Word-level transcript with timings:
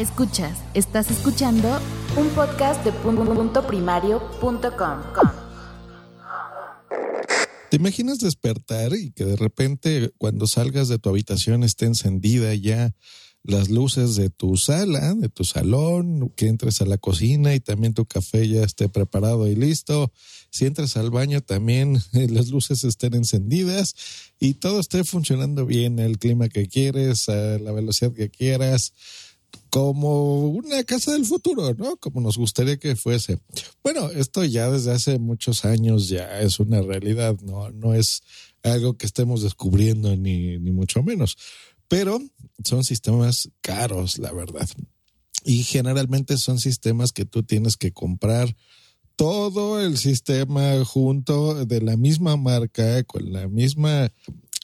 Escuchas, 0.00 0.56
estás 0.72 1.10
escuchando 1.10 1.78
un 2.16 2.26
podcast 2.30 2.82
de 2.86 2.92
punto 2.92 3.66
primario.com. 3.66 5.02
¿Te 7.70 7.76
imaginas 7.76 8.18
despertar 8.18 8.94
y 8.94 9.10
que 9.10 9.26
de 9.26 9.36
repente 9.36 10.10
cuando 10.16 10.46
salgas 10.46 10.88
de 10.88 10.98
tu 10.98 11.10
habitación 11.10 11.64
esté 11.64 11.84
encendida 11.84 12.54
ya 12.54 12.94
las 13.42 13.68
luces 13.68 14.16
de 14.16 14.30
tu 14.30 14.56
sala, 14.56 15.14
de 15.14 15.28
tu 15.28 15.44
salón, 15.44 16.32
que 16.34 16.48
entres 16.48 16.80
a 16.80 16.86
la 16.86 16.96
cocina 16.96 17.54
y 17.54 17.60
también 17.60 17.92
tu 17.92 18.06
café 18.06 18.48
ya 18.48 18.64
esté 18.64 18.88
preparado 18.88 19.48
y 19.48 19.54
listo? 19.54 20.12
Si 20.48 20.64
entras 20.64 20.96
al 20.96 21.10
baño 21.10 21.42
también 21.42 21.98
las 22.12 22.48
luces 22.48 22.84
estén 22.84 23.12
encendidas 23.12 23.94
y 24.38 24.54
todo 24.54 24.80
esté 24.80 25.04
funcionando 25.04 25.66
bien, 25.66 25.98
el 25.98 26.18
clima 26.18 26.48
que 26.48 26.68
quieres, 26.68 27.28
a 27.28 27.58
la 27.58 27.72
velocidad 27.72 28.14
que 28.14 28.30
quieras 28.30 28.94
como 29.70 30.48
una 30.48 30.82
casa 30.84 31.12
del 31.12 31.24
futuro, 31.24 31.74
¿no? 31.74 31.96
Como 31.96 32.20
nos 32.20 32.36
gustaría 32.36 32.76
que 32.78 32.96
fuese. 32.96 33.38
Bueno, 33.82 34.10
esto 34.10 34.44
ya 34.44 34.70
desde 34.70 34.92
hace 34.92 35.18
muchos 35.18 35.64
años 35.64 36.08
ya 36.08 36.40
es 36.40 36.58
una 36.60 36.82
realidad, 36.82 37.36
no, 37.42 37.70
no 37.70 37.94
es 37.94 38.22
algo 38.62 38.96
que 38.96 39.06
estemos 39.06 39.42
descubriendo 39.42 40.16
ni, 40.16 40.58
ni 40.58 40.72
mucho 40.72 41.02
menos, 41.02 41.38
pero 41.88 42.20
son 42.64 42.84
sistemas 42.84 43.48
caros, 43.60 44.18
la 44.18 44.32
verdad. 44.32 44.68
Y 45.44 45.62
generalmente 45.62 46.36
son 46.36 46.58
sistemas 46.58 47.12
que 47.12 47.24
tú 47.24 47.42
tienes 47.42 47.76
que 47.76 47.92
comprar 47.92 48.54
todo 49.16 49.80
el 49.80 49.98
sistema 49.98 50.82
junto 50.84 51.66
de 51.66 51.80
la 51.80 51.96
misma 51.96 52.36
marca, 52.36 53.04
con 53.04 53.32
la 53.32 53.48
misma 53.48 54.10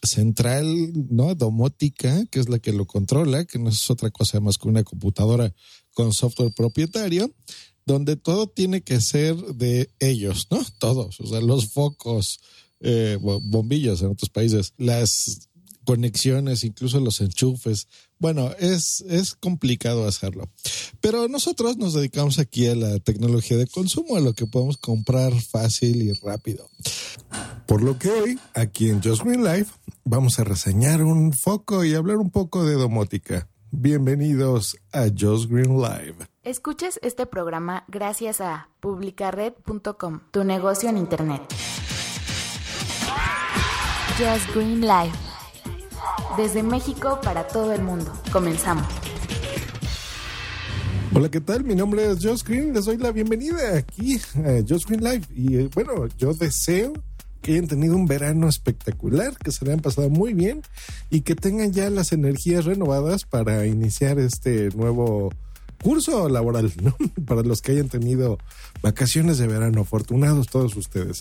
central, 0.07 0.93
¿no? 1.11 1.35
Domótica, 1.35 2.25
que 2.27 2.41
es 2.41 2.49
la 2.49 2.59
que 2.59 2.73
lo 2.73 2.87
controla, 2.87 3.45
que 3.45 3.59
no 3.59 3.69
es 3.69 3.91
otra 3.91 4.11
cosa 4.11 4.41
más 4.41 4.59
que 4.59 4.69
una 4.69 4.85
computadora 4.85 5.55
con 5.93 6.13
software 6.13 6.53
propietario, 6.53 7.33
donde 7.85 8.17
todo 8.17 8.49
tiene 8.49 8.83
que 8.83 9.01
ser 9.01 9.37
de 9.37 9.91
ellos, 9.99 10.49
¿no? 10.51 10.65
Todos, 10.79 11.21
o 11.21 11.27
sea, 11.27 11.41
los 11.41 11.69
focos, 11.69 12.41
eh, 12.81 13.19
bombillos 13.21 14.03
en 14.03 14.09
otros 14.09 14.31
países, 14.31 14.75
las 14.77 15.49
conexiones, 15.87 16.65
incluso 16.65 17.01
los 17.01 17.23
enchufes. 17.23 17.89
Bueno, 18.19 18.51
es, 18.59 19.03
es 19.09 19.35
complicado 19.35 20.07
hacerlo. 20.07 20.51
Pero 21.01 21.29
nosotros 21.29 21.79
nos 21.79 21.95
dedicamos 21.95 22.39
aquí 22.39 22.67
a 22.67 22.75
la 22.75 22.99
tecnología 22.99 23.57
de 23.57 23.67
consumo, 23.67 24.17
a 24.17 24.21
lo 24.21 24.35
que 24.35 24.47
podemos 24.47 24.77
comprar 24.77 25.33
fácil 25.41 26.03
y 26.03 26.13
rápido. 26.13 26.69
Por 27.67 27.83
lo 27.83 27.99
que 27.99 28.11
hoy, 28.11 28.39
aquí 28.55 28.91
en 28.91 29.03
Just 29.03 29.23
Green 29.23 29.45
Life, 29.45 29.73
vamos 30.05 30.39
a 30.39 30.45
reseñar 30.45 31.03
un 31.03 31.33
foco 31.33 31.85
y 31.85 31.95
hablar 31.95 32.19
un 32.19 32.31
poco 32.31 32.65
de 32.65 32.75
domótica. 32.75 33.49
Bienvenidos 33.71 34.77
a 34.93 35.07
Just 35.09 35.51
Green 35.51 35.81
Live. 35.81 36.17
Escuches 36.43 36.99
este 37.03 37.27
programa 37.27 37.85
gracias 37.89 38.41
a 38.41 38.69
publicared.com, 38.81 40.21
tu 40.31 40.45
negocio 40.45 40.89
en 40.89 40.99
Internet. 40.99 41.43
Just 44.19 44.55
Green 44.55 44.81
Live 44.81 45.36
desde 46.37 46.63
México 46.63 47.21
para 47.23 47.47
todo 47.47 47.73
el 47.73 47.83
mundo. 47.83 48.13
Comenzamos. 48.33 48.87
Hola, 51.15 51.31
¿qué 51.31 51.41
tal? 51.41 51.65
Mi 51.65 51.75
nombre 51.75 52.11
es 52.11 52.19
Josh 52.23 52.43
Green. 52.43 52.75
Les 52.75 52.85
doy 52.85 52.99
la 52.99 53.11
bienvenida 53.11 53.79
aquí 53.79 54.21
a 54.37 54.63
Josh 54.69 54.85
Green 54.87 55.03
Live. 55.03 55.27
Y 55.35 55.57
eh, 55.57 55.71
bueno, 55.75 56.07
yo 56.19 56.35
deseo 56.35 56.93
que 57.41 57.53
hayan 57.53 57.69
tenido 57.69 57.97
un 57.97 58.07
verano 58.07 58.49
espectacular, 58.49 59.37
que 59.39 59.53
se 59.53 59.65
le 59.65 59.71
hayan 59.71 59.83
pasado 59.83 60.11
muy 60.11 60.35
bien 60.35 60.63
y 61.09 61.21
que 61.21 61.35
tengan 61.35 61.73
ya 61.73 61.89
las 61.91 62.13
energías 62.13 62.65
renovadas 62.65 63.25
para 63.25 63.67
iniciar 63.67 64.19
este 64.19 64.69
nuevo 64.71 65.33
curso 65.87 66.29
laboral, 66.29 66.73
¿no? 66.83 66.97
Para 67.27 67.43
los 67.43 67.63
que 67.63 67.71
hayan 67.71 67.89
tenido 67.89 68.39
vacaciones 68.83 69.39
de 69.39 69.47
verano, 69.47 69.83
afortunados 69.83 70.49
todos 70.49 70.75
ustedes. 70.75 71.21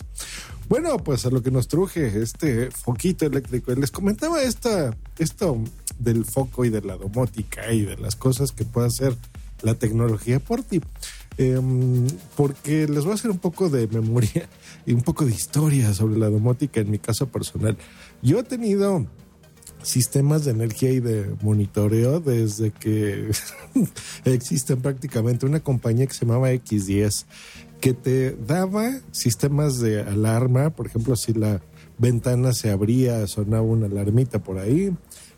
Bueno, 0.68 0.98
pues 0.98 1.24
a 1.28 1.30
lo 1.30 1.44
que 1.44 1.52
nos 1.52 1.68
truje 1.68 2.20
este 2.20 2.72
foquito 2.72 3.28
eléctrico. 3.28 3.76
Les 3.76 3.92
comentaba 3.92 4.42
esta, 4.42 4.98
esto 5.20 5.60
del 6.00 6.26
foco 6.26 6.66
y 6.66 6.72
de 6.72 6.82
la 6.82 6.98
domótica 6.98 7.72
y 7.72 7.86
de 7.86 7.96
las 7.98 8.16
cosas 8.16 8.52
que 8.52 8.66
puede 8.66 8.88
hacer 8.88 9.16
la 9.62 9.76
tecnología 9.76 10.40
por 10.40 10.64
ti. 10.64 10.82
Em, 11.38 12.08
porque 12.36 12.88
les 12.88 13.04
voy 13.04 13.12
a 13.12 13.16
hacer 13.16 13.30
un 13.30 13.38
poco 13.38 13.70
de 13.70 13.88
memoria 13.88 14.50
y 14.88 14.94
un 14.94 15.04
poco 15.04 15.26
de 15.26 15.32
historia 15.32 15.94
sobre 15.94 16.18
la 16.18 16.32
domótica 16.32 16.82
en 16.82 16.90
mi 16.90 16.98
caso 16.98 17.28
personal. 17.28 17.78
Yo 18.24 18.40
he 18.40 18.44
tenido 18.44 19.06
sistemas 19.82 20.46
de 20.46 20.52
energía 20.52 20.92
y 20.92 21.00
de 21.00 21.36
monitoreo 21.42 22.20
desde 22.20 22.72
que 22.72 23.32
existen 24.26 24.82
prácticamente 24.82 25.46
una 25.46 25.60
compañía 25.60 26.08
que 26.08 26.14
se 26.14 26.26
llamaba 26.26 26.52
X10 26.52 27.26
que 27.80 27.94
te 27.94 28.36
daba 28.36 29.00
sistemas 29.12 29.80
de 29.80 30.02
alarma, 30.02 30.72
por 30.72 30.88
ejemplo, 30.88 31.16
si 31.16 31.34
la 31.34 31.62
ventana 31.98 32.54
se 32.54 32.72
abría, 32.72 33.28
sonaba 33.28 33.64
una 33.64 33.86
alarmita 33.86 34.40
por 34.40 34.58
ahí. 34.58 34.92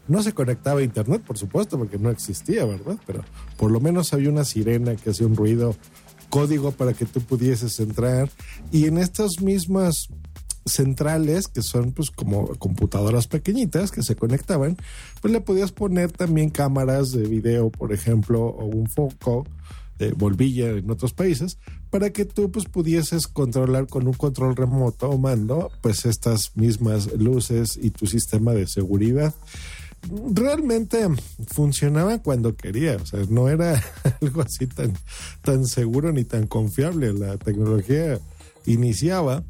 No 0.07 0.23
se 0.23 0.31
conectaba 0.31 0.79
a 0.79 0.83
internet, 0.83 1.21
por 1.27 1.37
supuesto, 1.37 1.77
porque 1.77 1.97
no 1.97 2.09
existía, 2.09 2.63
¿verdad? 2.65 2.97
Pero 3.05 3.23
por 3.57 3.71
lo 3.71 3.81
menos 3.81 4.13
había 4.13 4.29
una 4.29 4.45
sirena 4.45 4.95
que 4.95 5.09
hacía 5.09 5.27
un 5.27 5.35
ruido, 5.35 5.75
código 6.29 6.71
para 6.71 6.93
que 6.93 7.05
tú 7.05 7.19
pudieses 7.19 7.79
entrar. 7.79 8.29
Y 8.71 8.85
en 8.85 8.97
estas 8.97 9.41
mismas 9.41 10.07
centrales, 10.67 11.47
que 11.47 11.61
son 11.61 11.91
pues 11.91 12.11
como 12.11 12.47
computadoras 12.55 13.27
pequeñitas 13.27 13.91
que 13.91 14.03
se 14.03 14.15
conectaban, 14.15 14.77
pues 15.21 15.31
le 15.31 15.41
podías 15.41 15.71
poner 15.71 16.11
también 16.11 16.49
cámaras 16.49 17.11
de 17.11 17.27
video, 17.27 17.69
por 17.69 17.93
ejemplo, 17.93 18.41
o 18.45 18.65
un 18.65 18.87
foco 18.87 19.45
de 19.97 20.11
bolvilla 20.11 20.69
en 20.69 20.89
otros 20.91 21.13
países, 21.13 21.57
para 21.89 22.11
que 22.11 22.25
tú 22.25 22.51
pues 22.51 22.65
pudieses 22.65 23.27
controlar 23.27 23.87
con 23.87 24.07
un 24.07 24.13
control 24.13 24.55
remoto 24.55 25.09
o 25.09 25.17
mando 25.17 25.71
pues 25.81 26.05
estas 26.05 26.55
mismas 26.55 27.11
luces 27.13 27.79
y 27.81 27.89
tu 27.91 28.05
sistema 28.05 28.53
de 28.53 28.67
seguridad. 28.67 29.33
Realmente 30.31 31.07
funcionaba 31.47 32.19
cuando 32.19 32.55
quería, 32.55 32.97
o 32.97 33.05
sea, 33.05 33.21
no 33.29 33.49
era 33.49 33.83
algo 34.21 34.41
así 34.41 34.67
tan, 34.67 34.93
tan 35.41 35.65
seguro 35.65 36.11
ni 36.11 36.23
tan 36.23 36.45
confiable. 36.47 37.13
La 37.13 37.37
tecnología 37.37 38.19
iniciaba, 38.65 39.43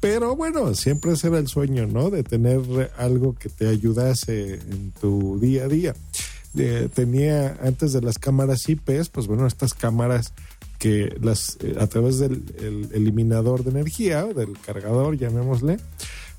pero 0.00 0.34
bueno, 0.34 0.74
siempre 0.74 1.12
ese 1.12 1.28
era 1.28 1.38
el 1.38 1.48
sueño, 1.48 1.86
¿no? 1.86 2.10
De 2.10 2.22
tener 2.22 2.90
algo 2.96 3.34
que 3.34 3.50
te 3.50 3.68
ayudase 3.68 4.54
en 4.54 4.92
tu 4.98 5.38
día 5.38 5.64
a 5.64 5.68
día. 5.68 5.94
Tenía 6.94 7.58
antes 7.62 7.92
de 7.92 8.00
las 8.00 8.18
cámaras 8.18 8.68
IPs, 8.68 9.10
pues 9.10 9.26
bueno, 9.26 9.46
estas 9.46 9.74
cámaras 9.74 10.32
que 10.78 11.14
las 11.20 11.58
eh, 11.60 11.76
a 11.78 11.86
través 11.86 12.18
del 12.18 12.42
eliminador 12.92 13.62
de 13.62 13.70
energía, 13.70 14.24
del 14.24 14.58
cargador, 14.58 15.16
llamémosle, 15.16 15.78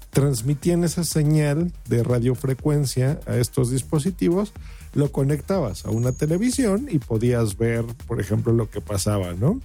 transmitían 0.09 0.83
esa 0.83 1.03
señal 1.03 1.71
de 1.88 2.03
radiofrecuencia 2.03 3.19
a 3.27 3.38
estos 3.38 3.69
dispositivos, 3.69 4.51
lo 4.94 5.11
conectabas 5.11 5.85
a 5.85 5.91
una 5.91 6.11
televisión 6.11 6.88
y 6.91 7.00
podías 7.00 7.57
ver, 7.57 7.86
por 8.07 8.19
ejemplo, 8.19 8.51
lo 8.51 8.69
que 8.69 8.81
pasaba, 8.81 9.33
¿no? 9.33 9.62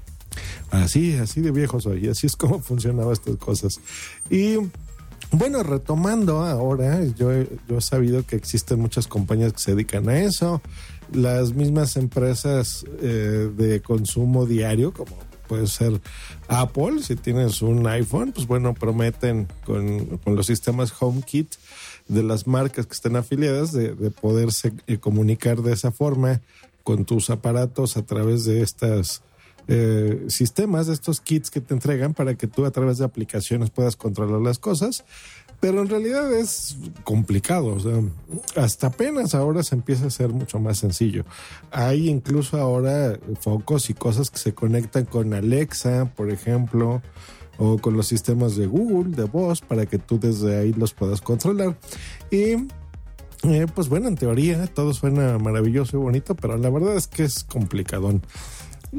Así, 0.71 1.15
así 1.15 1.41
de 1.41 1.51
viejo 1.51 1.81
soy, 1.81 2.09
así 2.09 2.27
es 2.27 2.37
como 2.37 2.61
funcionaban 2.63 3.13
estas 3.13 3.37
cosas. 3.37 3.81
Y 4.31 4.57
bueno, 5.33 5.63
retomando 5.63 6.41
ahora, 6.41 7.05
yo, 7.05 7.31
yo 7.69 7.79
he 7.79 7.81
sabido 7.81 8.25
que 8.25 8.37
existen 8.37 8.81
muchas 8.81 9.07
compañías 9.07 9.53
que 9.53 9.59
se 9.59 9.75
dedican 9.75 10.09
a 10.09 10.21
eso, 10.21 10.63
las 11.13 11.53
mismas 11.53 11.97
empresas 11.97 12.85
eh, 13.01 13.51
de 13.57 13.81
consumo 13.81 14.47
diario, 14.47 14.93
como 14.93 15.17
puede 15.47 15.67
ser 15.67 16.01
Apple, 16.49 17.03
si 17.03 17.17
tienes 17.17 17.63
un 17.63 17.87
iPhone, 17.87 18.33
pues 18.33 18.47
bueno, 18.47 18.75
prometen 18.75 19.49
con, 19.65 20.21
los 20.27 20.47
sistemas 20.47 20.93
HomeKit 20.99 21.55
de 22.09 22.23
las 22.23 22.47
marcas 22.47 22.87
que 22.87 22.95
estén 22.95 23.17
afiliadas 23.17 23.73
de, 23.73 23.95
de 23.95 24.11
poderse 24.11 24.73
eh, 24.87 24.99
comunicar 24.99 25.63
de 25.63 25.73
esa 25.73 25.93
forma 25.93 26.41
con 26.83 27.05
tus 27.05 27.31
aparatos 27.31 27.97
a 27.97 28.03
través 28.03 28.45
de 28.45 28.63
estas 28.63 29.23
eh, 29.69 30.25
sistemas, 30.29 30.87
de 30.87 30.95
estos 30.95 31.21
kits 31.21 31.51
que 31.51 31.61
te 31.61 31.75
entregan 31.75 32.15
para 32.15 32.35
que 32.35 32.47
tú 32.47 32.65
a 32.65 32.71
través 32.71 32.99
de 32.99 33.05
aplicaciones 33.05 33.71
puedas 33.71 33.97
controlar 33.97 34.41
las 34.41 34.59
cosas. 34.59 35.05
Pero 35.59 35.81
en 35.81 35.89
realidad 35.89 36.33
es 36.35 36.77
complicado, 37.03 37.69
o 37.69 37.81
sea, 37.81 38.03
hasta 38.57 38.89
apenas 38.89 39.35
ahora 39.35 39.63
se 39.63 39.75
empieza 39.75 40.07
a 40.07 40.11
ser 40.11 40.29
mucho 40.29 40.59
más 40.61 40.79
sencillo. 40.79 41.25
Hay 41.71 42.11
incluso 42.11 42.59
ahora 42.59 43.19
focos 43.41 43.89
y 43.89 43.95
cosas 43.95 44.31
que 44.31 44.39
se 44.39 44.53
conectan 44.53 45.07
con 45.07 45.33
Alexa, 45.33 46.12
por 46.15 46.31
ejemplo, 46.31 47.01
o 47.57 47.79
con 47.79 47.97
los 47.97 48.07
sistemas 48.07 48.55
de 48.57 48.67
Google, 48.67 49.17
de 49.17 49.25
voz, 49.25 49.62
para 49.62 49.87
que 49.87 49.99
tú 49.99 50.21
desde 50.21 50.59
ahí 50.59 50.75
los 50.75 50.93
puedas 50.93 51.23
controlar. 51.23 51.79
Y 52.31 52.69
eh, 53.43 53.67
pues 53.75 53.89
bueno, 53.89 54.09
en 54.09 54.17
teoría 54.17 54.67
todo 54.67 54.93
suena 54.93 55.39
maravilloso 55.39 55.97
y 55.97 56.01
bonito, 56.01 56.35
pero 56.35 56.57
la 56.57 56.69
verdad 56.69 56.97
es 56.97 57.07
que 57.07 57.25
es 57.25 57.45
complicadón. 57.45 58.23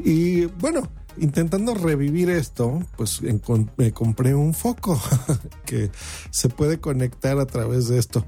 Y 0.04 0.46
bueno, 0.46 0.88
intentando 1.20 1.74
revivir 1.74 2.30
esto, 2.30 2.82
pues 2.96 3.20
me 3.22 3.92
compré 3.92 4.34
un 4.34 4.54
foco 4.54 5.00
que 5.66 5.90
se 6.30 6.48
puede 6.48 6.78
conectar 6.78 7.38
a 7.38 7.46
través 7.46 7.88
de 7.88 7.98
esto. 7.98 8.24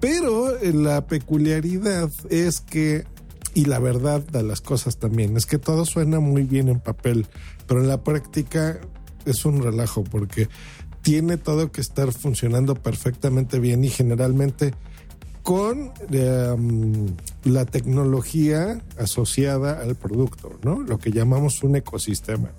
Pero 0.00 0.56
eh, 0.58 0.72
la 0.72 1.06
peculiaridad 1.06 2.10
es 2.30 2.60
que, 2.60 3.04
y 3.54 3.64
la 3.66 3.78
verdad 3.78 4.20
de 4.20 4.42
las 4.42 4.60
cosas 4.60 4.98
también, 4.98 5.36
es 5.36 5.46
que 5.46 5.58
todo 5.58 5.84
suena 5.84 6.20
muy 6.20 6.42
bien 6.42 6.68
en 6.68 6.80
papel, 6.80 7.26
pero 7.66 7.80
en 7.80 7.88
la 7.88 8.02
práctica 8.02 8.80
es 9.24 9.44
un 9.44 9.62
relajo 9.62 10.04
porque 10.04 10.48
tiene 11.02 11.36
todo 11.36 11.70
que 11.70 11.80
estar 11.80 12.12
funcionando 12.12 12.74
perfectamente 12.74 13.58
bien 13.58 13.84
y 13.84 13.88
generalmente 13.88 14.74
con 15.44 15.92
em, 16.10 17.14
la 17.44 17.66
tecnología 17.66 18.82
asociada 18.98 19.78
al 19.82 19.94
producto, 19.94 20.58
¿no? 20.64 20.80
Lo 20.80 20.98
que 20.98 21.12
llamamos 21.12 21.62
un 21.62 21.76
ecosistema. 21.76 22.50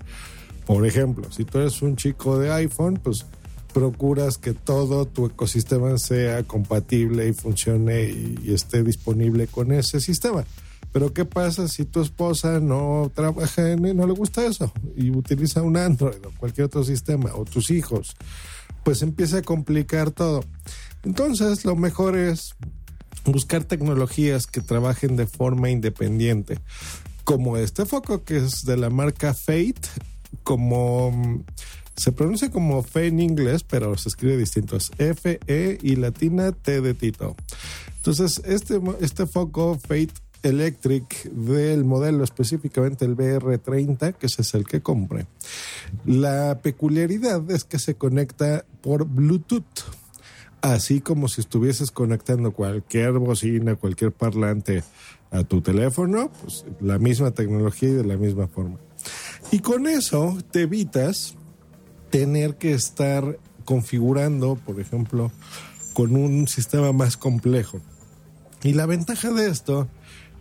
Por 0.68 0.86
ejemplo, 0.86 1.32
si 1.32 1.46
tú 1.46 1.58
eres 1.58 1.82
un 1.82 1.96
chico 1.96 2.38
de 2.38 2.54
iPhone, 2.54 3.00
pues 3.02 3.26
procuras 3.74 4.38
que 4.38 4.54
todo 4.54 5.08
tu 5.08 5.26
ecosistema 5.26 5.98
sea 5.98 6.44
compatible 6.44 7.28
y 7.28 7.34
funcione 7.34 8.04
y, 8.04 8.54
esté 8.54 8.84
disponible 8.84 9.48
con 9.48 9.72
ese 9.72 10.00
sistema. 10.00 10.46
Pero 10.94 11.12
¿qué 11.12 11.26
pasa 11.26 11.68
si 11.68 11.86
tu 11.86 12.02
esposa 12.02 12.60
no 12.60 13.12
trabaja 13.16 13.72
en, 13.72 13.81
no 13.98 14.06
le 14.06 14.14
gusta 14.14 14.46
eso 14.46 14.72
y 14.96 15.10
utiliza 15.10 15.64
un 15.64 15.76
Android 15.76 16.24
o 16.24 16.31
cualquier 16.38 16.68
otro 16.68 16.84
sistema 16.84 17.31
o 17.34 17.46
tus 17.46 17.72
hijos? 17.72 18.16
Pues 18.84 19.02
empieza 19.02 19.40
a 19.40 19.42
complicar 19.42 20.12
todo. 20.12 20.42
Entonces, 21.06 21.66
lo 21.66 21.75
mejor 21.75 22.18
es 22.18 22.56
buscar 23.25 23.63
tecnologías 23.63 24.48
que 24.48 24.62
trabajen 24.62 25.16
de 25.16 25.28
forma 25.28 25.69
independiente, 25.69 26.60
como 27.24 27.57
este 27.57 27.86
foco 27.86 28.24
que 28.24 28.38
es 28.38 28.66
de 28.66 28.78
la 28.78 28.90
marca 28.90 29.34
Fate, 29.34 29.81
como 30.44 31.12
mm, 31.12 31.44
se 31.96 32.12
pronuncia 32.12 32.52
como 32.52 32.84
Fe 32.84 33.07
en 33.07 33.19
inglés, 33.19 33.63
pero 33.63 33.98
se 33.98 34.10
escribe 34.10 34.38
distinto, 34.38 34.75
es 34.75 34.92
F, 34.98 35.40
E 35.48 35.78
y 35.81 35.96
latina 35.96 36.52
T 36.52 36.81
de 36.81 36.94
Tito. 36.94 37.36
Entonces, 37.98 38.42
este, 38.46 38.80
este 39.00 39.25
foco 39.25 39.80
Fate 39.80 40.13
Electric 40.44 41.24
del 41.31 41.86
modelo 41.86 42.24
específicamente 42.24 43.06
el 43.06 43.16
BR30, 43.16 44.13
que 44.13 44.28
es 44.28 44.54
el 44.54 44.66
que 44.66 44.81
compré. 44.81 45.25
La 46.06 46.60
peculiaridad 46.62 47.50
es 47.50 47.63
que 47.63 47.80
se 47.80 47.96
conecta 47.96 48.66
por 48.81 49.06
Bluetooth 49.06 49.63
así 50.74 51.00
como 51.00 51.28
si 51.28 51.42
estuvieses 51.42 51.92
conectando 51.92 52.52
cualquier 52.52 53.14
bocina, 53.14 53.76
cualquier 53.76 54.12
parlante 54.12 54.84
a 55.30 55.44
tu 55.44 55.62
teléfono, 55.62 56.32
pues 56.42 56.66
la 56.82 56.98
misma 56.98 57.32
tecnología 57.32 57.90
y 57.90 57.94
de 57.94 58.04
la 58.04 58.18
misma 58.18 58.48
forma. 58.48 58.80
Y 59.52 59.60
con 59.60 59.86
eso 59.86 60.38
te 60.52 60.62
evitas 60.62 61.36
tener 62.10 62.56
que 62.56 62.74
estar 62.74 63.38
configurando, 63.64 64.56
por 64.56 64.80
ejemplo, 64.80 65.32
con 65.94 66.16
un 66.16 66.48
sistema 66.48 66.92
más 66.92 67.16
complejo. 67.16 67.80
Y 68.64 68.74
la 68.74 68.88
ventaja 68.88 69.32
de 69.32 69.50
esto 69.50 69.88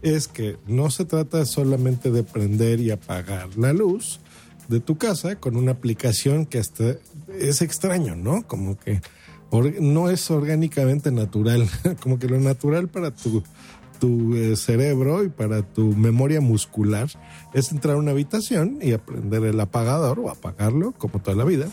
es 0.01 0.29
que 0.29 0.57
no 0.67 0.91
se 0.91 1.05
trata 1.05 1.45
solamente 1.45 2.11
de 2.11 2.23
prender 2.23 2.81
y 2.81 2.91
apagar 2.91 3.57
la 3.59 3.75
luz 3.75 4.21
de 4.69 4.81
tu 4.81 4.97
casa 4.97 5.37
con 5.37 5.57
una 5.57 5.73
aplicación 5.73 6.47
que 6.47 6.59
hasta 6.59 6.97
es 7.39 7.61
extraño, 7.61 8.17
¿no? 8.17 8.47
Como 8.47 8.79
que 8.79 9.03
no 9.63 10.11
es 10.11 10.31
orgánicamente 10.31 11.11
natural, 11.11 11.69
como 12.03 12.19
que 12.19 12.29
lo 12.29 12.41
natural 12.41 12.89
para 12.89 13.11
tu, 13.11 13.43
tu 14.01 14.35
eh, 14.35 14.57
cerebro 14.57 15.25
y 15.25 15.29
para 15.29 15.63
tu 15.63 15.95
memoria 15.95 16.41
muscular 16.41 17.09
es 17.53 17.73
entrar 17.73 17.95
a 17.95 17.99
una 17.99 18.11
habitación 18.11 18.79
y 18.83 18.93
aprender 18.93 19.45
el 19.45 19.61
apagador 19.61 20.21
o 20.21 20.31
apagarlo, 20.31 20.93
como 20.93 21.21
toda 21.21 21.37
la 21.37 21.45
vida, 21.45 21.69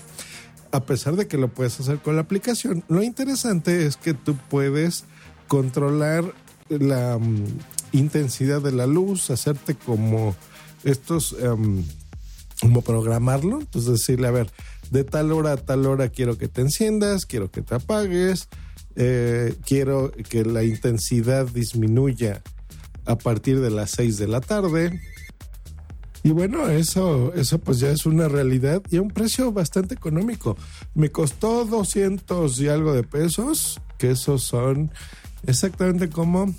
a 0.71 0.85
pesar 0.85 1.15
de 1.15 1.27
que 1.27 1.37
lo 1.37 1.49
puedes 1.49 1.79
hacer 1.79 1.99
con 1.99 2.15
la 2.15 2.21
aplicación. 2.21 2.83
Lo 2.87 3.03
interesante 3.03 3.85
es 3.85 3.97
que 3.97 4.13
tú 4.13 4.35
puedes 4.49 5.05
controlar 5.47 6.23
la 6.69 7.17
mm, 7.17 7.45
intensidad 7.91 8.61
de 8.61 8.71
la 8.71 8.87
luz, 8.87 9.29
hacerte 9.29 9.75
como 9.75 10.35
estos, 10.83 11.35
em, 11.39 11.83
como 12.61 12.81
programarlo, 12.81 13.59
entonces 13.59 13.91
decirle, 13.91 14.27
a 14.27 14.31
ver, 14.31 14.51
de 14.91 15.03
tal 15.03 15.31
hora 15.31 15.53
a 15.53 15.57
tal 15.57 15.87
hora 15.87 16.09
quiero 16.09 16.37
que 16.37 16.47
te 16.47 16.61
enciendas, 16.61 17.25
quiero 17.25 17.49
que 17.49 17.61
te 17.61 17.75
apagues, 17.75 18.49
eh, 18.95 19.55
quiero 19.65 20.11
que 20.11 20.43
la 20.43 20.63
intensidad 20.63 21.47
disminuya 21.47 22.43
a 23.05 23.17
partir 23.17 23.61
de 23.61 23.71
las 23.71 23.91
6 23.91 24.17
de 24.17 24.27
la 24.27 24.41
tarde. 24.41 25.01
Y 26.23 26.31
bueno, 26.31 26.67
eso, 26.69 27.33
eso 27.33 27.57
pues 27.57 27.79
ya 27.79 27.89
es 27.89 28.05
una 28.05 28.27
realidad 28.27 28.83
y 28.91 28.97
a 28.97 29.01
un 29.01 29.09
precio 29.09 29.51
bastante 29.51 29.95
económico. 29.95 30.55
Me 30.93 31.09
costó 31.09 31.65
200 31.65 32.59
y 32.59 32.67
algo 32.67 32.93
de 32.93 33.03
pesos, 33.03 33.81
que 33.97 34.11
esos 34.11 34.43
son 34.43 34.91
exactamente 35.47 36.09
como 36.09 36.53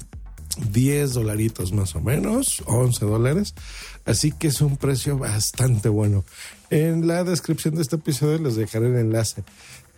10 0.73 1.13
dolaritos 1.15 1.73
más 1.73 1.95
o 1.95 2.01
menos, 2.01 2.63
11 2.67 3.05
dólares. 3.05 3.55
Así 4.05 4.33
que 4.33 4.49
es 4.49 4.61
un 4.61 4.77
precio 4.77 5.19
bastante 5.19 5.89
bueno. 5.89 6.25
En 6.71 7.07
la 7.07 7.25
descripción 7.25 7.75
de 7.75 7.83
este 7.83 7.97
episodio 7.97 8.39
les 8.39 8.57
dejaré 8.57 8.89
el 8.89 8.97
enlace. 8.97 9.45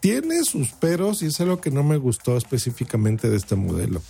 Tiene 0.00 0.44
sus 0.44 0.72
peros 0.72 1.22
y 1.22 1.26
es 1.26 1.40
algo 1.40 1.60
que 1.60 1.70
no 1.70 1.82
me 1.82 1.96
gustó 1.96 2.36
específicamente 2.36 3.30
de 3.30 3.36
este 3.36 3.56
modelo. 3.56 4.02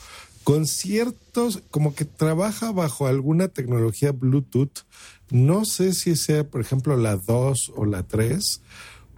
Con 0.43 0.67
ciertos, 0.67 1.63
como 1.71 1.95
que 1.95 2.05
trabaja 2.05 2.73
bajo 2.73 3.07
alguna 3.07 3.49
tecnología 3.49 4.13
Bluetooth. 4.13 4.85
No 5.31 5.65
sé 5.65 5.95
si 5.95 6.17
sea, 6.17 6.45
por 6.45 6.61
ejemplo, 6.61 6.97
la 6.97 7.17
2 7.17 7.73
o 7.77 7.87
la 7.87 8.03
3 8.03 8.61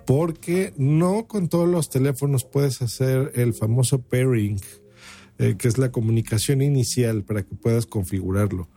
porque 0.07 0.73
no 0.77 1.27
con 1.27 1.49
todos 1.49 1.69
los 1.69 1.91
teléfonos 1.91 2.45
puedes 2.45 2.81
hacer 2.81 3.33
el 3.35 3.53
famoso 3.53 4.01
pairing, 4.01 4.61
eh, 5.39 5.57
que 5.59 5.69
es 5.69 5.79
la 5.79 5.93
comunicación 5.93 6.63
inicial 6.63 7.25
para 7.25 7.43
que 7.43 7.55
puedas 7.55 7.87
configurarlo 7.87 8.69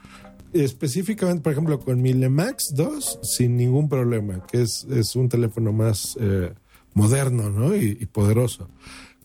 específicamente, 0.54 1.42
por 1.42 1.52
ejemplo, 1.54 1.80
con 1.80 2.02
mi 2.02 2.14
Lemax 2.14 2.74
2, 2.76 3.20
sin 3.24 3.58
ningún 3.58 3.90
problema, 3.90 4.46
que 4.48 4.62
es, 4.62 4.86
es 4.90 5.16
un 5.16 5.30
teléfono 5.30 5.72
más 5.72 6.18
eh, 6.20 6.54
moderno 6.94 7.50
¿no? 7.50 7.76
y, 7.76 8.06
poderoso. 8.08 8.70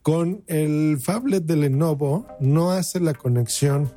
Con 0.02 0.44
el 0.46 0.98
Fablet 1.00 1.44
de 1.44 1.56
Lenovo 1.56 2.26
no 2.40 2.70
hace 2.72 3.00
la 3.00 3.14
conexión. 3.14 3.92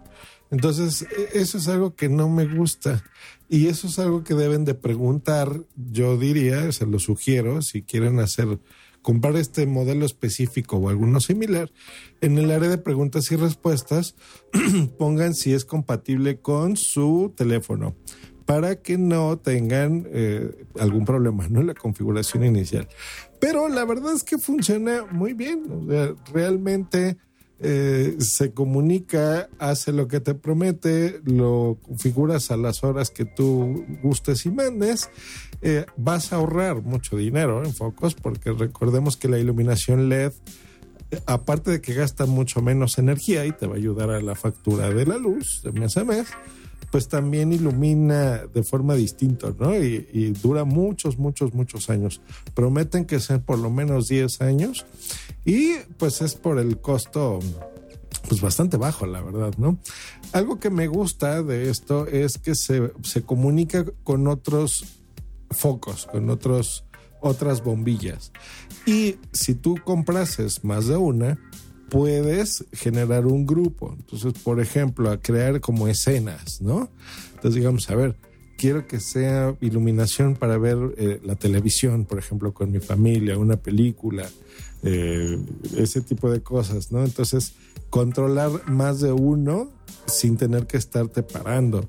Entonces, 0.52 1.02
e, 1.02 1.40
eso 1.40 1.58
es 1.58 1.68
algo 1.68 1.96
que 1.96 2.08
no 2.08 2.30
me 2.30 2.46
gusta. 2.46 3.04
Y 3.50 3.68
eso 3.68 3.88
es 3.88 4.00
algo 4.00 4.24
que 4.24 4.34
deben 4.34 4.66
de 4.66 4.74
preguntar, 4.74 5.62
yo 5.76 6.18
diría, 6.18 6.72
se 6.72 6.86
lo 6.86 7.00
sugiero, 7.00 7.62
si 7.62 7.82
quieren 7.82 8.20
hacer 8.20 8.60
comprar 9.08 9.38
este 9.38 9.66
modelo 9.66 10.06
específico 10.06 10.76
o 10.76 10.90
alguno 10.90 11.22
similar, 11.22 11.72
en 12.20 12.38
el 12.38 12.52
área 12.52 12.68
de 12.68 12.78
preguntas 12.78 13.32
y 13.32 13.38
respuestas 13.38 14.16
pongan 14.98 15.34
si 15.34 15.54
es 15.54 15.64
compatible 15.64 16.42
con 16.42 16.76
su 16.76 17.34
teléfono 17.34 17.96
para 18.46 18.82
que 18.82 18.98
no 18.98 19.38
tengan 19.38 20.06
eh, 20.12 20.66
algún 20.78 21.06
problema 21.06 21.48
¿no? 21.48 21.62
en 21.62 21.68
la 21.68 21.74
configuración 21.74 22.44
inicial. 22.44 22.90
Pero 23.40 23.70
la 23.70 23.86
verdad 23.86 24.14
es 24.14 24.26
que 24.26 24.38
funciona 24.38 25.06
muy 25.10 25.32
bien. 25.32 25.88
realmente 26.34 27.16
eh, 27.60 28.18
se 28.20 28.52
comunica, 28.52 29.50
hace 29.58 29.92
lo 29.92 30.08
que 30.08 30.20
te 30.20 30.36
promete, 30.36 31.22
lo 31.26 31.78
configuras 31.82 32.52
a 32.52 32.58
las 32.58 32.84
horas 32.84 33.10
que 33.10 33.26
tú 33.26 33.84
gustes 34.04 34.46
y 34.46 34.52
mandes, 34.52 35.10
eh, 35.62 35.86
vas 35.96 36.32
a 36.32 36.36
ahorrar 36.36 36.84
mucho 36.84 37.18
dinero 37.18 37.64
en 37.64 37.74
focos 37.74 38.14
porque 38.14 38.52
recordemos 38.52 39.18
que 39.18 39.28
la 39.28 39.40
iluminación 39.40 40.08
LED, 40.08 40.34
aparte 41.26 41.72
de 41.72 41.82
que 41.82 41.94
gasta 41.94 42.26
mucho 42.28 42.62
menos 42.62 43.00
energía 43.00 43.46
y 43.46 43.52
te 43.52 43.66
va 43.66 43.74
a 43.74 43.78
ayudar 43.78 44.12
a 44.12 44.22
la 44.22 44.36
factura 44.36 44.90
de 44.90 45.06
la 45.06 45.18
luz 45.18 45.62
de 45.64 45.72
mes 45.72 45.98
a 45.98 46.04
mes, 46.04 46.28
pues 46.92 47.08
también 47.08 47.52
ilumina 47.52 48.46
de 48.46 48.64
forma 48.64 48.96
distinta, 48.96 49.54
¿no? 49.60 49.76
Y, 49.76 50.34
dura 50.42 50.64
muchos, 50.64 51.18
muchos, 51.18 51.54
muchos 51.54 51.90
años. 51.90 52.22
Prometen 52.54 53.06
que 53.06 53.20
sean 53.20 53.42
por 53.42 53.60
lo 53.60 53.70
menos 53.70 54.08
10 54.08 54.42
años 54.42 54.86
y 55.46 55.76
pues 55.98 56.22
es 56.22 56.36
por 56.36 56.60
el 56.60 56.80
costo 56.80 57.40
pues 58.28 58.42
bastante 58.42 58.78
bajo, 58.78 59.06
la 59.06 59.22
verdad, 59.22 59.54
¿no? 59.58 59.78
Algo 60.34 60.60
que 60.60 60.70
me 60.70 60.88
gusta 60.88 61.44
de 61.44 61.70
esto 61.70 62.08
es 62.08 62.38
que 62.38 62.56
se, 62.56 62.92
se 63.04 63.22
comunica 63.22 63.86
con 64.04 64.28
otros 64.28 64.86
focos, 65.52 66.06
con 66.06 66.30
otros 66.30 66.84
otras 67.20 67.64
bombillas. 67.64 68.32
Y 68.86 69.18
si 69.34 69.56
tú 69.56 69.76
comprases 69.84 70.64
más 70.64 70.88
de 70.88 70.98
una, 70.98 71.40
puedes 71.90 72.66
generar 72.74 73.26
un 73.26 73.46
grupo. 73.46 73.96
Entonces, 73.98 74.34
por 74.44 74.60
ejemplo, 74.60 75.10
a 75.10 75.22
crear 75.22 75.60
como 75.62 75.88
escenas, 75.88 76.62
¿no? 76.62 76.90
Entonces, 77.30 77.56
digamos, 77.56 77.90
a 77.90 77.96
ver, 77.96 78.16
quiero 78.58 78.88
que 78.88 79.00
sea 79.00 79.56
iluminación 79.62 80.36
para 80.36 80.58
ver 80.58 80.78
eh, 80.98 81.20
la 81.24 81.36
televisión, 81.36 82.06
por 82.06 82.20
ejemplo, 82.20 82.54
con 82.54 82.72
mi 82.72 82.80
familia, 82.80 83.38
una 83.38 83.58
película, 83.58 84.28
eh, 84.84 85.38
ese 85.78 86.02
tipo 86.02 86.30
de 86.30 86.42
cosas, 86.42 86.92
¿no? 86.92 87.04
Entonces, 87.04 87.54
controlar 87.90 88.68
más 88.68 89.00
de 89.00 89.12
uno 89.12 89.72
sin 90.08 90.38
tener 90.38 90.68
que 90.68 90.78
estarte 90.78 91.24
parando 91.24 91.88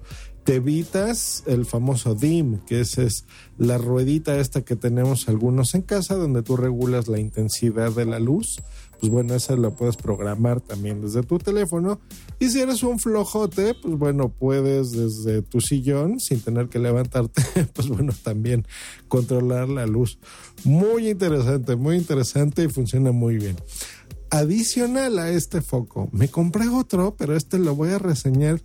te 0.49 0.55
evitas 0.55 1.43
el 1.47 1.67
famoso 1.67 2.15
DIM, 2.15 2.61
que 2.61 2.81
es, 2.81 2.97
es 2.97 3.27
la 3.59 3.77
ruedita 3.77 4.41
esta 4.41 4.63
que 4.63 4.77
tenemos 4.77 5.29
algunos 5.29 5.75
en 5.75 5.83
casa, 5.83 6.15
donde 6.15 6.43
tú 6.43 6.57
regulas 6.57 7.07
la 7.07 7.19
intensidad 7.19 7.93
de 7.93 8.07
la 8.07 8.19
luz. 8.19 8.63
Pues 9.01 9.13
bueno, 9.13 9.35
esa 9.35 9.57
la 9.57 9.71
puedes 9.71 9.97
programar 9.97 10.61
también 10.61 11.01
desde 11.01 11.23
tu 11.23 11.39
teléfono. 11.39 12.01
Y 12.39 12.49
si 12.51 12.61
eres 12.61 12.83
un 12.83 12.99
flojote, 12.99 13.75
pues 13.75 13.97
bueno, 13.97 14.29
puedes 14.29 14.91
desde 14.93 15.43
tu 15.43 15.61
sillón, 15.61 16.21
sin 16.21 16.41
tener 16.41 16.69
que 16.69 16.79
levantarte, 16.79 17.43
pues 17.75 17.89
bueno, 17.89 18.13
también 18.23 18.67
controlar 19.09 19.69
la 19.69 19.87
luz. 19.87 20.19
Muy 20.65 21.09
interesante, 21.09 21.77
muy 21.77 21.97
interesante 21.97 22.65
y 22.65 22.69
funciona 22.69 23.13
muy 23.13 23.37
bien. 23.37 23.57
Adicional 24.31 25.19
a 25.19 25.31
este 25.31 25.63
foco, 25.63 26.09
me 26.13 26.29
compré 26.29 26.69
otro, 26.69 27.15
pero 27.17 27.35
este 27.35 27.59
lo 27.59 27.75
voy 27.75 27.91
a 27.91 27.99
reseñar 27.99 28.61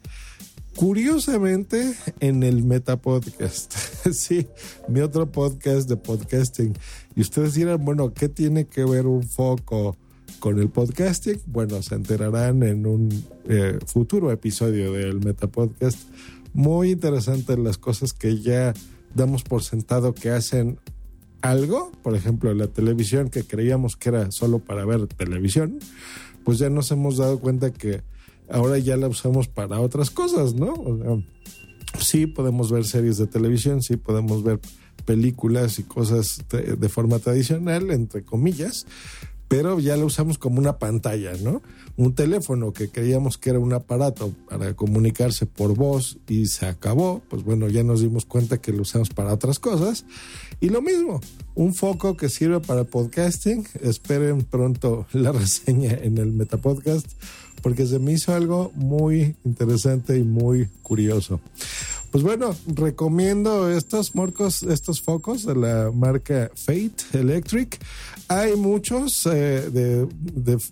Curiosamente, 0.75 1.93
en 2.19 2.41
el 2.41 2.63
Metapodcast, 2.63 3.73
sí, 4.11 4.47
mi 4.87 5.01
otro 5.01 5.31
podcast 5.31 5.87
de 5.87 5.97
podcasting. 5.97 6.73
Y 7.15 7.21
ustedes 7.21 7.53
dirán, 7.53 7.85
bueno, 7.85 8.11
¿qué 8.11 8.27
tiene 8.27 8.65
que 8.65 8.83
ver 8.83 9.05
un 9.05 9.21
foco 9.21 9.95
con 10.43 10.59
el 10.59 10.67
podcasting? 10.67 11.39
Bueno, 11.45 11.81
se 11.81 11.95
enterarán 11.95 12.63
en 12.63 12.85
un 12.85 13.07
eh, 13.47 13.79
futuro 13.85 14.29
episodio 14.29 14.91
del 14.91 15.21
Metapodcast. 15.21 15.97
Muy 16.51 16.91
interesante 16.91 17.57
las 17.57 17.77
cosas 17.77 18.11
que 18.11 18.41
ya 18.41 18.73
damos 19.15 19.43
por 19.43 19.63
sentado 19.63 20.13
que 20.13 20.31
hacen 20.31 20.79
algo, 21.41 21.93
por 22.03 22.13
ejemplo, 22.13 22.53
la 22.53 22.67
televisión 22.67 23.29
que 23.29 23.45
creíamos 23.45 23.95
que 23.95 24.09
era 24.09 24.31
solo 24.31 24.59
para 24.59 24.83
ver 24.83 25.07
televisión, 25.07 25.79
pues 26.43 26.59
ya 26.59 26.69
nos 26.69 26.91
hemos 26.91 27.15
dado 27.15 27.39
cuenta 27.39 27.71
que 27.71 28.01
ahora 28.49 28.77
ya 28.79 28.97
la 28.97 29.07
usamos 29.07 29.47
para 29.47 29.79
otras 29.79 30.11
cosas, 30.11 30.55
¿no? 30.55 30.73
sí 31.99 32.27
podemos 32.27 32.69
ver 32.69 32.83
series 32.83 33.17
de 33.17 33.27
televisión, 33.27 33.81
sí 33.81 33.95
podemos 33.95 34.43
ver 34.43 34.59
películas 35.05 35.79
y 35.79 35.83
cosas 35.83 36.43
de, 36.49 36.89
forma 36.89 37.19
tradicional, 37.19 37.91
entre 37.91 38.23
comillas, 38.23 38.85
pero 39.53 39.79
ya 39.79 39.95
la 39.97 40.05
usamos 40.05 40.39
como 40.39 40.57
una 40.57 40.79
pantalla, 40.79 41.33
¿no? 41.43 41.61
Un 41.95 42.15
teléfono 42.15 42.73
que 42.73 42.89
creíamos 42.89 43.37
que 43.37 43.51
era 43.51 43.59
un 43.59 43.71
aparato 43.71 44.33
para 44.49 44.73
comunicarse 44.73 45.45
por 45.45 45.75
voz 45.75 46.17
y 46.27 46.47
se 46.47 46.65
acabó, 46.65 47.21
pues 47.29 47.43
bueno, 47.43 47.69
ya 47.69 47.83
nos 47.83 48.01
dimos 48.01 48.25
cuenta 48.25 48.59
que 48.59 48.71
lo 48.71 48.81
usamos 48.81 49.09
para 49.09 49.31
otras 49.31 49.59
cosas. 49.59 50.05
Y 50.59 50.69
lo 50.69 50.81
mismo, 50.81 51.21
un 51.53 51.75
foco 51.75 52.17
que 52.17 52.29
sirve 52.29 52.61
para 52.61 52.83
podcasting, 52.83 53.67
esperen 53.83 54.41
pronto 54.41 55.05
la 55.13 55.31
reseña 55.31 55.99
en 56.01 56.17
el 56.17 56.31
Metapodcast 56.31 57.05
porque 57.61 57.85
se 57.85 57.99
me 57.99 58.11
hizo 58.11 58.33
algo 58.33 58.71
muy 58.73 59.35
interesante 59.45 60.17
y 60.17 60.23
muy 60.23 60.67
curioso. 60.81 61.39
Pues 62.11 62.23
bueno, 62.23 62.55
recomiendo 62.67 63.71
estos 63.71 64.13
morcos, 64.13 64.61
estos 64.61 65.01
focos 65.01 65.45
de 65.45 65.55
la 65.55 65.91
marca 65.91 66.51
Fate 66.53 66.93
Electric. 67.13 67.79
Hay 68.27 68.55
muchos 68.55 69.25
eh, 69.25 69.69
de, 69.69 70.07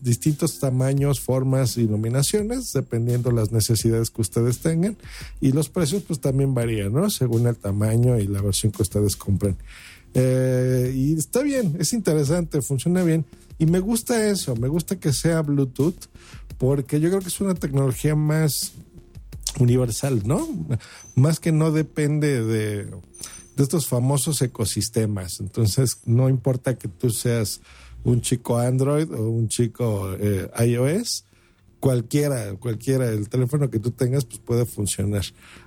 distintos 0.01 0.59
tamaños, 0.59 1.19
formas, 1.19 1.77
iluminaciones, 1.77 2.73
dependiendo 2.73 3.31
las 3.31 3.51
necesidades 3.51 4.09
que 4.09 4.21
ustedes 4.21 4.59
tengan. 4.59 4.97
Y 5.39 5.51
los 5.51 5.69
precios 5.69 6.03
pues 6.03 6.19
también 6.19 6.53
varían, 6.53 6.93
¿no? 6.93 7.09
Según 7.09 7.47
el 7.47 7.57
tamaño 7.57 8.17
y 8.19 8.27
la 8.27 8.41
versión 8.41 8.71
que 8.71 8.81
ustedes 8.81 9.15
compren. 9.15 9.57
Eh, 10.13 10.93
y 10.95 11.13
está 11.13 11.41
bien, 11.41 11.75
es 11.79 11.93
interesante, 11.93 12.61
funciona 12.61 13.03
bien. 13.03 13.25
Y 13.59 13.65
me 13.65 13.79
gusta 13.79 14.27
eso, 14.27 14.55
me 14.55 14.67
gusta 14.67 14.99
que 14.99 15.13
sea 15.13 15.41
Bluetooth 15.41 16.07
porque 16.57 16.99
yo 16.99 17.09
creo 17.09 17.21
que 17.21 17.27
es 17.27 17.41
una 17.41 17.55
tecnología 17.55 18.15
más 18.15 18.73
universal, 19.59 20.21
¿no? 20.25 20.47
Más 21.15 21.39
que 21.39 21.51
no 21.51 21.71
depende 21.71 22.43
de, 22.43 22.87
estos 23.57 23.87
famosos 23.87 24.41
ecosistemas. 24.41 25.39
Entonces, 25.39 25.97
no 26.05 26.29
importa 26.29 26.77
que 26.77 26.87
tú 26.87 27.09
seas 27.09 27.61
un 28.03 28.21
chico 28.21 28.57
Android 28.57 29.11
o 29.11 29.29
un 29.29 29.47
chico 29.47 30.13
eh, 30.19 30.49
iOS, 30.65 31.25
cualquiera, 31.79 32.53
cualquiera, 32.55 33.09
el 33.09 33.27
teléfono 33.27 33.69
que 33.69 33.79
tú 33.79 33.91
tengas, 33.91 34.25
pues 34.25 34.39
puede 34.39 34.65
funcionar. 34.65 35.23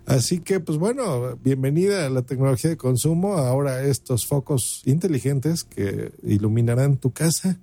Así 0.06 0.38
que, 0.38 0.60
pues 0.60 0.78
bueno, 0.78 1.36
bienvenida 1.42 2.06
a 2.06 2.10
la 2.10 2.22
tecnología 2.22 2.70
de 2.70 2.76
consumo. 2.76 3.34
Ahora 3.34 3.82
estos 3.82 4.26
focos 4.26 4.82
inteligentes 4.84 5.64
que 5.64 6.12
iluminarán 6.22 6.96
tu 6.96 7.12
casa 7.12 7.58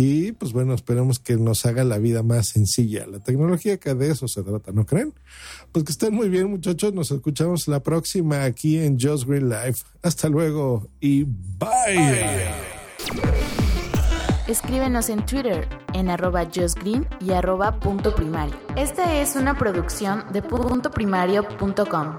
y 0.00 0.30
pues 0.30 0.52
bueno, 0.52 0.74
esperemos 0.74 1.18
que 1.18 1.36
nos 1.36 1.66
haga 1.66 1.82
la 1.82 1.98
vida 1.98 2.22
más 2.22 2.50
sencilla. 2.50 3.04
La 3.08 3.18
tecnología 3.18 3.78
que 3.78 3.94
de 3.94 4.12
eso 4.12 4.28
se 4.28 4.44
trata, 4.44 4.70
¿no 4.70 4.86
creen? 4.86 5.12
Pues 5.72 5.84
que 5.84 5.90
estén 5.90 6.14
muy 6.14 6.28
bien 6.28 6.48
muchachos, 6.48 6.94
nos 6.94 7.10
escuchamos 7.10 7.66
la 7.66 7.82
próxima 7.82 8.44
aquí 8.44 8.78
en 8.78 8.96
Just 9.00 9.26
Green 9.26 9.48
Life. 9.48 9.84
Hasta 10.00 10.28
luego 10.28 10.86
y 11.00 11.24
bye. 11.24 12.46
Escríbenos 14.46 15.08
en 15.08 15.26
Twitter 15.26 15.68
en 15.92 16.10
arroba 16.10 16.44
justgreen 16.44 17.04
y 17.20 17.32
arroba 17.32 17.80
punto 17.80 18.14
primario. 18.14 18.54
Esta 18.76 19.20
es 19.20 19.34
una 19.34 19.58
producción 19.58 20.26
de 20.32 20.42
punto 20.42 20.92
primario.com. 20.92 22.18